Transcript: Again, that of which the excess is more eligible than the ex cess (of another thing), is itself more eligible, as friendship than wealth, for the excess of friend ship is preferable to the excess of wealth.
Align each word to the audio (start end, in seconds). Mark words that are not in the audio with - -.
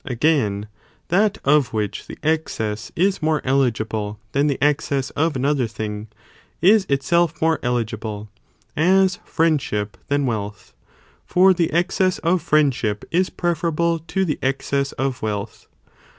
Again, 0.03 0.67
that 1.09 1.37
of 1.45 1.73
which 1.73 2.07
the 2.07 2.17
excess 2.23 2.91
is 2.95 3.21
more 3.21 3.39
eligible 3.43 4.19
than 4.31 4.47
the 4.47 4.57
ex 4.59 4.85
cess 4.85 5.11
(of 5.11 5.35
another 5.35 5.67
thing), 5.67 6.07
is 6.59 6.87
itself 6.89 7.39
more 7.39 7.59
eligible, 7.61 8.27
as 8.75 9.19
friendship 9.23 9.97
than 10.07 10.25
wealth, 10.25 10.73
for 11.23 11.53
the 11.53 11.71
excess 11.71 12.17
of 12.17 12.41
friend 12.41 12.73
ship 12.73 13.05
is 13.11 13.29
preferable 13.29 13.99
to 14.07 14.25
the 14.25 14.39
excess 14.41 14.91
of 14.93 15.21
wealth. 15.21 15.67